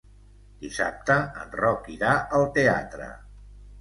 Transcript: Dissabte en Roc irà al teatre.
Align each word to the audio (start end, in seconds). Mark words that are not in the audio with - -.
Dissabte 0.61 1.17
en 1.43 1.53
Roc 1.59 1.91
irà 1.97 2.15
al 2.39 2.47
teatre. 2.57 3.11